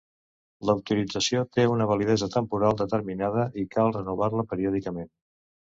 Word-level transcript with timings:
L'autorització 0.69 1.43
té 1.57 1.67
una 1.73 1.87
validesa 1.93 2.31
temporal 2.39 2.81
determinada 2.83 3.47
i 3.65 3.69
cal 3.79 3.95
renovar-la 4.01 4.49
periòdicament. 4.55 5.15